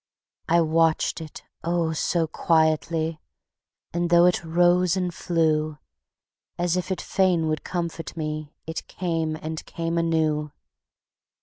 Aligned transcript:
I 0.49 0.61
watched 0.61 1.21
it, 1.21 1.43
oh, 1.63 1.93
so 1.93 2.25
quietly, 2.25 3.19
And 3.93 4.09
though 4.09 4.25
it 4.25 4.43
rose 4.43 4.97
and 4.97 5.13
flew, 5.13 5.77
As 6.57 6.75
if 6.75 6.89
it 6.91 6.99
fain 6.99 7.47
would 7.47 7.63
comfort 7.63 8.17
me 8.17 8.51
It 8.65 8.87
came 8.87 9.35
and 9.35 9.63
came 9.67 9.99
anew. 9.99 10.53